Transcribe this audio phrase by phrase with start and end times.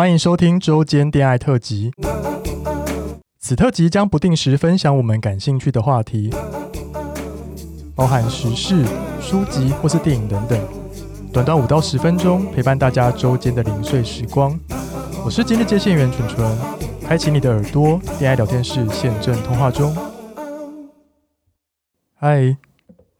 [0.00, 1.92] 欢迎收听周间恋爱特辑。
[3.38, 6.32] 此特辑将不定时分享我们感兴趣的话题，
[7.94, 8.82] 包含时事、
[9.20, 10.58] 书籍或是电影等等，
[11.30, 14.58] 短短五到十分钟，陪伴大家周间的零碎时光。
[15.22, 16.58] 我是今日接线员纯纯，
[17.06, 19.94] 开启你的耳朵，恋爱聊天室现正通话中。
[22.14, 22.56] 嗨，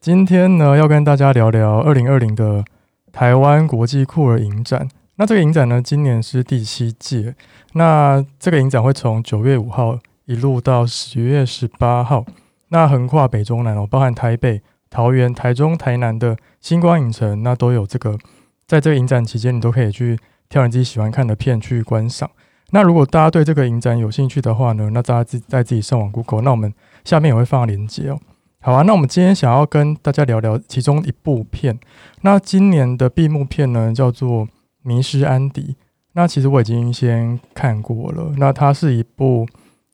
[0.00, 2.64] 今天呢要跟大家聊聊二零二零的
[3.10, 4.88] 台湾国际酷儿影展。
[5.20, 7.34] 那这个影展呢，今年是第七届。
[7.72, 12.24] 那这个影展会从九月五号一路到十月十八号，
[12.68, 18.16] 那横跨北中南哦，包含台北、桃园、台中、台南的星光影城，那都有这个。
[18.68, 20.16] 在这个影展期间，你都可以去
[20.48, 22.30] 挑你自己喜欢看的片去观赏。
[22.70, 26.42] 那如果大家对这个影展有兴趣的话呢，那大家自在自己上网 Google。
[26.42, 26.72] 那我们
[27.04, 28.20] 下面也会放链接哦。
[28.60, 31.76] 好啊，那我们今天想要跟大家聊聊其中一部片。
[32.20, 34.46] 那今年的闭幕片呢，叫做。
[34.88, 35.76] 迷失安迪，
[36.14, 38.32] 那其实我已经先看过了。
[38.38, 39.46] 那它是一部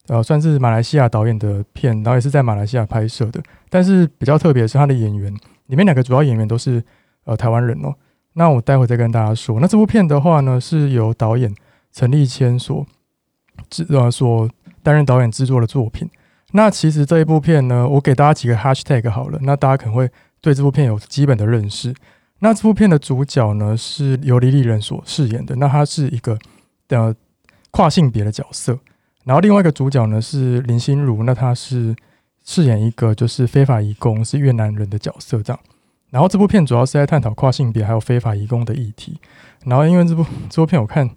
[0.06, 3.42] 呃，算是马来西亚导演的片，然后也是在马来西亚拍摄的。
[3.68, 5.34] 但是比较特别的是，他的演员
[5.66, 6.80] 里面两个主要演员都是
[7.24, 7.92] 呃台湾人哦。
[8.34, 9.58] 那我待会再跟大家说。
[9.58, 11.52] 那这部片的话呢，是由导演
[11.90, 12.86] 陈立谦所
[13.68, 14.48] 制呃所
[14.82, 16.08] 担任导演制作的作品。
[16.52, 20.08] 那其实这一部片呢，我给大家几个 hashtag 好了，那大家可能会
[20.40, 21.92] 对这部片有基本的认识。
[22.44, 25.56] 那这部片的主角呢，是由李丽人所饰演的。
[25.56, 26.38] 那他是一个
[26.88, 27.14] 呃
[27.70, 28.78] 跨性别的角色。
[29.24, 31.96] 然后另外一个主角呢是林心如，那他是
[32.44, 35.60] 饰演一个就是非法移工，是越南人的角色这样。
[36.10, 39.18] 然后这部片主要是在探讨跨性别还有非法移工的议题。
[39.64, 41.08] 然后因为这部 这部片我看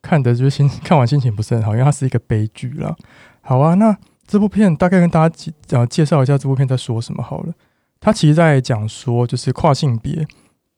[0.00, 2.96] 看的就是心 看完心情不是很好，因为它是一个悲剧啦。
[3.42, 3.94] 好啊，那
[4.26, 7.52] 这部片大概跟大家介呃介绍一下这部片在说什么好了。
[8.00, 10.26] 它其实在讲说就是跨性别。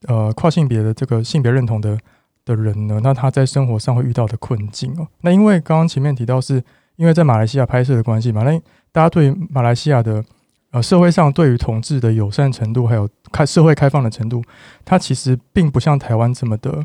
[0.06, 1.98] 呃，跨性别的这个性别认同的
[2.44, 5.06] 的人呢，那他在生活上会遇到的困境哦。
[5.20, 6.62] 那因为刚刚前面提到是
[6.96, 8.58] 因为在马来西亚拍摄的关系嘛，那
[8.90, 10.24] 大家对马来西亚的
[10.70, 14.42] 呃社会上对于同志的友善程度，还有开社会开放的程度，
[14.84, 16.84] 它其实并不像台湾这么的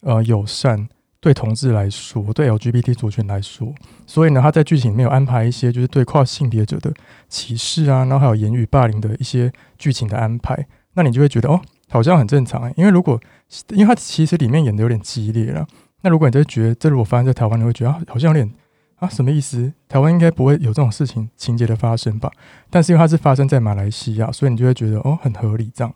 [0.00, 0.88] 呃友善。
[1.18, 3.74] 对同志来说，对 LGBT 族群来说，
[4.06, 6.92] 所以呢，他在剧情里面有安排一些就是对跨性别者的
[7.28, 11.60] 歧视啊，然后还有言语霸凌的一些剧情的安排，那你就会觉得哦。
[11.88, 13.20] 好像很正常哎，因为如果，
[13.68, 15.66] 因为他其实里面演的有点激烈了，
[16.02, 18.52] 那如果你就觉得这如果发生在台湾，你会觉得好像有点
[18.96, 19.72] 啊什么意思？
[19.88, 22.30] 台湾应该不会有这种事情情节的发生吧？
[22.70, 25.94] 但是因为它是发生在马来西亚，所以你就会觉得哦很合理这样。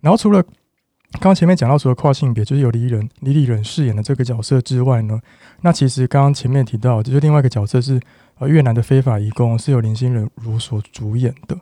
[0.00, 0.42] 然后除了
[1.12, 5.20] 刚刚前面讲到除了跨性别，就是有李李仁李李仁饰演的这个角色之外呢，
[5.62, 8.00] 那其实刚刚前面提到就是另外一个角色是
[8.38, 11.56] 呃越南的非法移工，是由林心如所主演的。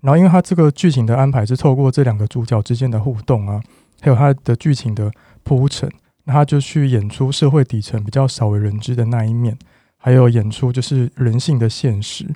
[0.00, 3.60] 然后，因为他这个剧情的安排是透过这两个主角之间的互动啊，
[4.00, 5.10] 还有他的剧情的
[5.42, 5.90] 铺陈，
[6.24, 9.58] 那他就去演出社会底层比较少为人知的那一面，
[9.98, 12.26] 还有演出就是人性的现实。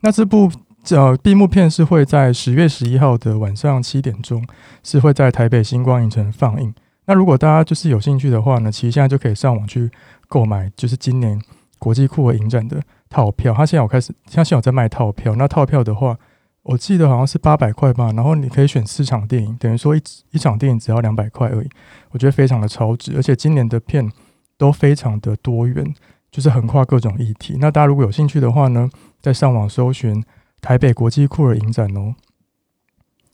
[0.00, 0.50] 那这部
[0.90, 4.46] 呃闭幕片是会在十月十一号的晚上七点钟，
[4.82, 6.74] 是会在台北星光影城放映。
[7.06, 9.90] 那如果大家就是有兴趣的话呢，其实现在就可以上网去
[10.28, 11.40] 购买，就是今年
[11.78, 13.54] 国际酷儿影展的套票。
[13.54, 15.34] 他现在有开始，他现在有在卖套票。
[15.36, 16.18] 那套票的话，
[16.64, 21.68] 我记得好像是八百块吧，然后你可以选四场电影，等于说一一场电影只要两百块而已，
[22.10, 24.10] 我觉得非常的超值，而且今年的片
[24.56, 25.94] 都非常的多元，
[26.30, 27.58] 就是横跨各种议题。
[27.60, 28.88] 那大家如果有兴趣的话呢，
[29.20, 30.24] 在上网搜寻
[30.62, 32.14] 台北国际酷儿影展哦。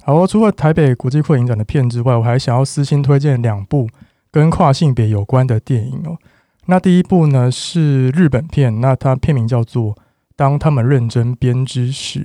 [0.03, 3.89] 好，除了台北国际酷儿影展的片之外，我还想要私心推荐两部
[4.33, 6.19] 跟跨性别有关的电影哦。
[6.67, 9.95] 那第一部呢是日本片，那它片名叫做
[10.35, 12.25] 《当他们认真编织时》。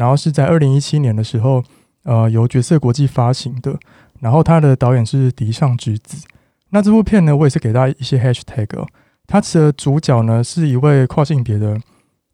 [0.00, 1.62] 然后是在二零一七年的时候，
[2.04, 3.78] 呃，由角色国际发行的。
[4.20, 6.26] 然后他的导演是荻上之子。
[6.70, 8.86] 那这部片呢，我也是给大家一些 hashtag 哦。
[9.26, 11.78] 他的主角呢是一位跨性别的，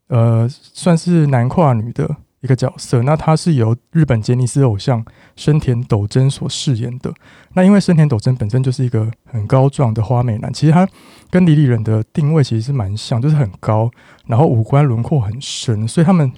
[0.07, 2.09] 呃，算是男跨女的
[2.41, 3.03] 一个角色。
[3.03, 5.05] 那他是由日本杰尼斯偶像
[5.35, 7.13] 深田斗真所饰演的。
[7.55, 10.89] 那因为深田斗真本身就是一个很高壮的花美男，其实他
[11.31, 13.91] 跟李李仁的定位其实是蛮像，就是很高，
[14.27, 16.33] 然后五官轮廓很深，所以他们。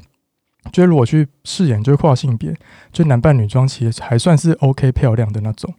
[0.73, 2.55] 就如果去饰演就是跨性别，
[2.93, 5.73] 就男扮女装，其实还算是 OK 漂亮的那种。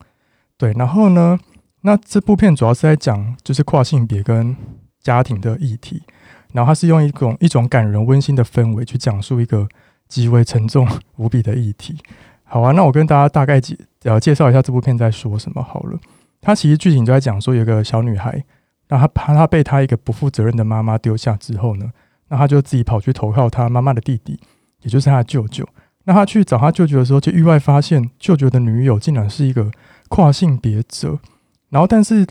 [0.57, 1.39] 对，然后呢，
[1.81, 4.55] 那这部片主要是在讲就是跨性别跟
[5.01, 6.03] 家庭的议题，
[6.51, 9.67] 然后它是用一种一种感人温馨的氛围去讲述一个
[10.07, 11.97] 极为沉重无比的议题。
[12.43, 15.99] 好啊，那我跟大家大概介呃介绍一下这部片在说什么好了。
[16.41, 18.43] 它其实剧情就在讲说有个小女孩，
[18.89, 21.91] 那她怕她被她一个不负责任的妈妈丢下之后呢，
[22.27, 24.39] 那她就自己跑去投靠她妈妈的弟弟。
[24.81, 25.67] 也就是他的舅舅，
[26.05, 29.69] 那他去找他舅舅的时候，就意外发现舅舅的女友竟然是一个
[30.07, 31.19] 跨性别者。
[31.69, 32.25] 然后，但是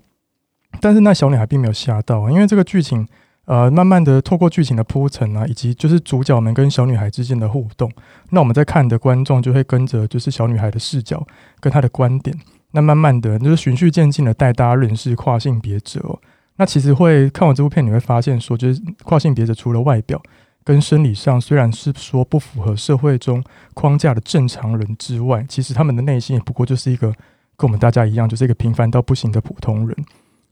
[0.80, 3.06] 但是那小女孩并没有吓到，因为这个剧情，
[3.44, 7.90] 呃，慢慢的透过剧情的铺陈啊，以及就是主角们跟小女孩之间的互动，
[8.30, 11.24] 那我们在看的观众就会跟着就是小女孩的视角
[11.60, 12.36] 跟她的观点，
[12.72, 16.18] 那慢慢的就是循序渐进的带大家认识跨性别者哦。
[16.56, 20.20] 那其实会看完这部片，你会发现说，就是跨性别者除了外表
[20.68, 23.42] 跟生理上虽然是说不符合社会中
[23.72, 27.10] 框架的正常人之外，其实他们的内心也不过就是一个
[27.56, 29.96] 跟我们大家一样，就是一个平凡到不行的普通人。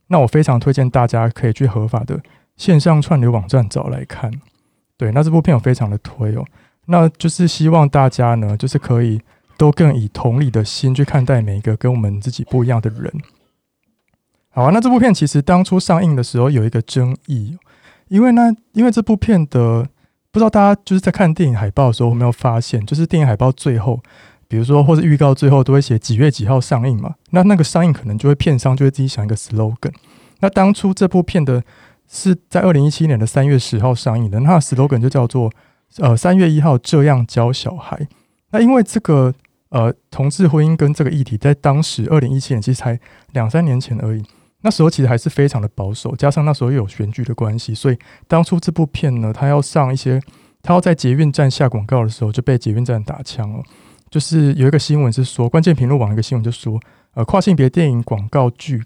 [0.07, 2.19] 那我非常推荐大家可以去合法的
[2.55, 4.31] 线上串流网站找来看，
[4.97, 6.43] 对，那这部片我非常的推哦，
[6.87, 9.21] 那就是希望大家呢，就是可以
[9.55, 13.13] 都更以同理的心去看待每一个跟我们自己不一样的人。
[14.49, 17.55] 好啊，那这部片其实当初上映的时候有一个争议，
[18.07, 19.87] 因为呢，因为这部片的
[20.31, 23.99] 不知道大家就是在看电影海报的时候有没有发现，就是电影海报最后。
[24.49, 27.15] 比如说，或者预告最后都会写几月几号上映嘛？
[27.31, 29.91] 那那个上映可能就会片商就会自己想一个 slogan。
[30.39, 31.61] 那当初这部片的
[32.09, 35.51] 是在二零一七年的三月十号上映的，那 slogan 就叫做
[35.97, 38.07] 呃三月一号这样教小孩。
[38.51, 39.33] 那因为这个
[39.67, 42.97] 呃同志婚姻跟这个议题在当时二零一七年其实才
[43.33, 44.23] 两三年前而已，
[44.61, 50.19] 那时候其实还是非常的保守，加上那时候又有选举的关系，所以当初这部片呢，它要上一些，
[50.61, 53.63] 它要在捷运站下广告的时候就被捷运站打枪了。
[54.09, 56.79] 就是有一个新闻是说，关键评论网一个新闻就说，
[57.13, 58.81] 呃，跨性别电影广告剧，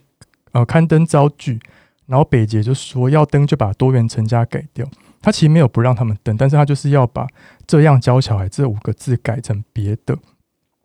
[0.52, 1.60] 呃，刊登遭拒，
[2.08, 4.86] 然后北捷就说要登就把多元成家改掉，
[5.22, 7.28] 他其实没有不让他们登，但是他就是要把
[7.68, 10.18] 这样教小孩这五个字改成别的，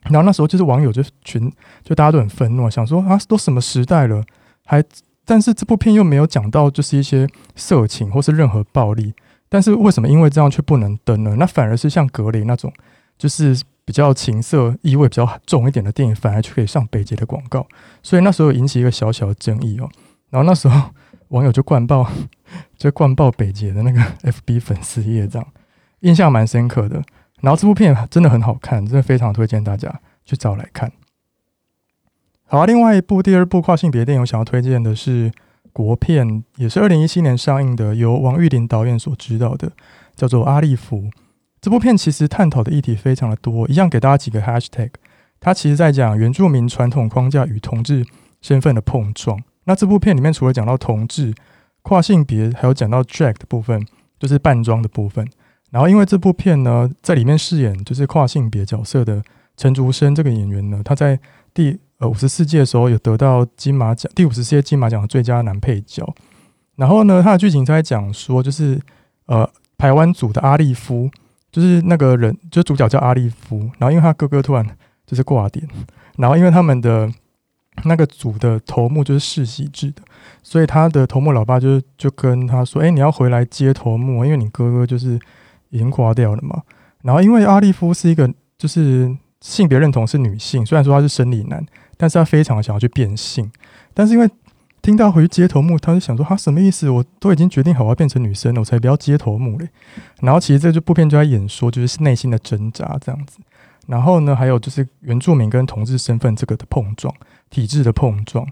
[0.04, 1.50] 然后那时候就是网友就群
[1.82, 4.22] 就大家都很愤怒，想说啊，都什么时代了，
[4.66, 4.84] 还
[5.24, 9.14] 但是这部片又没有讲到就是一些色情或是任何暴力，
[9.48, 11.34] 但是为什么因为这样却不能登呢？
[11.38, 12.70] 那反而是像格雷那种
[13.16, 13.58] 就是。
[13.86, 17.64] 比较情色意味比较重一点的电影，反而就可以上北捷的广告，
[18.02, 19.88] 所以那时候引起一个小小的争议哦。
[20.28, 20.90] 然后那时候
[21.28, 22.04] 网友就灌爆，
[22.76, 25.48] 就灌爆北捷的那个 FB 粉丝页，这样
[26.00, 27.00] 印象蛮深刻的。
[27.40, 30.90] 然后这部片真的很好看，真的非常推荐大家去找来看。
[32.48, 35.32] 好啊，另外一部第二部跨性别电影，我想要推荐的是
[35.72, 39.72] 国片，也是二零一七年上映的，由王玉林导演所执导的，
[40.14, 40.98] 叫做《阿利夫》。
[41.60, 44.90] 这部片其实探讨的议题非常的多，一样给大家几个 hashtag。
[45.40, 48.06] 它其实在讲原住民传统框架与同志
[48.40, 49.36] 身份的碰撞。
[49.64, 51.34] 那这部片里面除了讲到同志、
[51.82, 53.84] 跨性别，还有讲到 drag 的部分，
[54.20, 55.28] 就是扮装的部分。
[55.72, 59.20] 然后因为这部片呢，在里面饰演就是跨性别角色的
[59.56, 61.18] 陈竹生这个演员呢，他在
[61.52, 66.14] 第呃五十四届的时候有得到金马奖第五十四届金马奖的最佳男配角。
[66.76, 68.80] 然后呢，他的剧情在讲说，就是
[69.26, 69.48] 呃
[69.78, 71.10] 台湾组的阿利夫。
[71.52, 74.66] 就是那个人，就是主角叫阿利夫，然后因为他哥哥突然
[75.06, 75.66] 就是挂点，
[76.18, 77.10] 然后因为他们的
[77.84, 80.02] 那个组的头目就是世袭制的，
[80.42, 85.18] 所以他的头目老爸就就跟他说：“哎、你要回来接头目，因为你哥哥就是
[85.70, 86.62] 已经挂掉了嘛。”
[87.02, 91.64] 然后因为阿利夫是一个就是性别认同是女性，虽然说他是生理男，
[91.96, 93.50] 但是他非常想要去变性，
[93.94, 94.28] 但是因为
[94.82, 96.88] 听到回去接头目，他就想说：“他什么意思？
[96.88, 99.68] 我都已经决定好要变成女生了，我才不要接头目嘞。”
[100.22, 103.38] 然后其实这就部片就在演说，就是内心的挣扎这样子。
[103.88, 107.12] 然后呢，还有就是原住民跟同志身份这个的碰撞，
[107.50, 108.46] 体制的碰撞。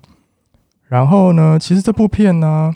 [0.88, 2.74] 然后呢，其实这部片呢，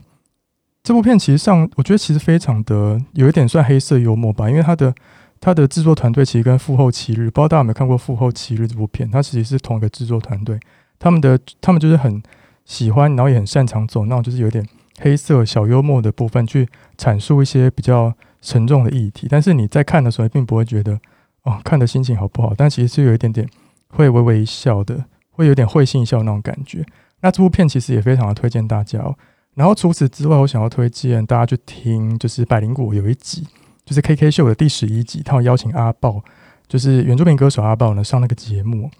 [0.85, 4.95] 这部片其实上我觉得其实非常的有一点算黑色幽默吧，因为它的
[5.41, 10.59] 它的制作团队其实跟《父后七日》，不知道大家有没有看过《父后七日》这部片，它其实是同一个制作团队，
[10.99, 12.23] 他们的他们就是很。
[12.65, 14.63] 喜欢，然后也很擅长走那种就是有点
[15.01, 16.69] 黑色小幽默的部分，去
[16.99, 19.27] 阐述一些比较沉重的议题。
[19.31, 21.01] 但是你在看的时候，并不会觉得
[21.45, 22.53] 哦，看的心情好不好？
[22.55, 23.49] 但其实是有一点点
[23.89, 26.85] 会微微一笑的，会有点会心一笑那种感觉。
[27.23, 29.17] 那这部片其实也非常的推荐大家哦。
[29.55, 33.47] 然后除此之外，我想要推荐大家去听，就是百灵果有一集，
[33.89, 36.23] 就是 KK 秀的第十一集，他有邀请阿豹，
[36.67, 38.91] 就是原住民歌手阿豹呢上那个节目。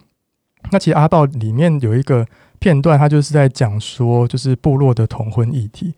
[0.71, 2.25] 那其实阿豹里面有一个。
[2.61, 5.93] 片段，他就是在讲说，就是部落的同婚议题，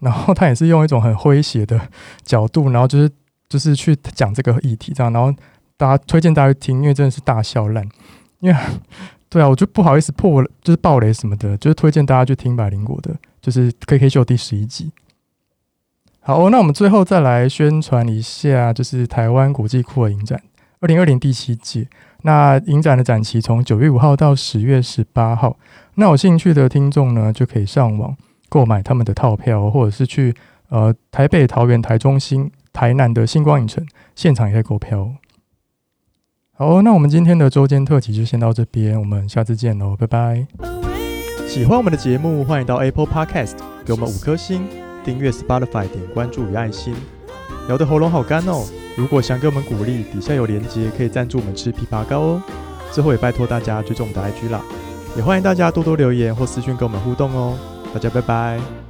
[0.00, 1.78] 然后他也是用一种很诙谐的
[2.24, 3.10] 角度，然后就是
[3.50, 5.30] 就是去讲这个议题，这样，然后
[5.76, 7.86] 大家推荐大家听，因为真的是大笑烂，
[8.40, 8.58] 因为
[9.28, 14.90] 对啊，我就不好意思破，就是爆雷什么的，就是推荐大家去听百灵果的，就是 KK 秀第十一集。
[16.26, 20.42] 好，那我们最后再来宣传一下，就是台湾国际酷儿影展
[20.80, 21.86] 二零二零第七届。
[22.22, 25.56] 那影展的展期从九月五号到十月十八号，
[25.94, 28.16] 那有兴趣的听众呢，就可以上网
[28.48, 30.34] 购买他们的套票，或者是去
[30.68, 35.08] 呃台北、桃园、台中、新台南的星光影城现场也可以购票。
[36.54, 40.44] 好，那我们今天的周间特辑就先到这边，我们下次见喽，拜拜。
[41.46, 43.58] 喜欢我们的节目，欢迎到 Apple Podcast。
[43.84, 44.66] 给我们五颗星，
[45.06, 46.94] 订阅 Spotify，点关注与爱心。
[47.68, 52.42] 聊得喉咙好干哦，如果想给我们鼓励，底下有连结可以赞助我们吃枇杷膏哦。
[52.92, 54.60] 最后也拜托大家追踪我们的 IG 啦，
[55.16, 57.56] 也欢迎大家多多留言或私讯跟我们互动哦。
[57.94, 58.85] 大家拜拜。